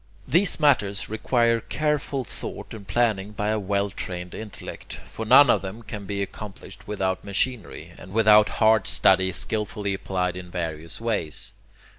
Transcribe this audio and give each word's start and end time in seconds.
These 0.27 0.59
matters 0.59 1.09
require 1.09 1.59
careful 1.59 2.23
thought 2.23 2.73
and 2.73 2.87
planning 2.87 3.33
by 3.33 3.49
a 3.49 3.59
well 3.59 3.91
trained 3.91 4.33
intellect; 4.33 4.99
for 5.05 5.25
none 5.27 5.47
of 5.47 5.61
them 5.61 5.83
can 5.83 6.07
be 6.07 6.23
accomplished 6.23 6.87
without 6.87 7.23
machinery, 7.23 7.93
and 7.99 8.11
without 8.11 8.49
hard 8.57 8.87
study 8.87 9.31
skilfully 9.31 9.93
applied 9.93 10.35
in 10.35 10.49
various 10.49 10.99
ways. 10.99 11.53